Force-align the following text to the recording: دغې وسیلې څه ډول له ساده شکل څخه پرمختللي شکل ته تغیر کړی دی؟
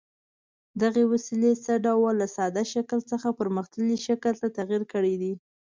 دغې 0.81 1.03
وسیلې 1.11 1.51
څه 1.65 1.73
ډول 1.85 2.13
له 2.21 2.27
ساده 2.35 2.63
شکل 2.73 2.99
څخه 3.11 3.27
پرمختللي 3.39 3.97
شکل 4.07 4.33
ته 4.41 4.47
تغیر 4.57 4.81
کړی 4.93 5.15
دی؟ 5.21 5.33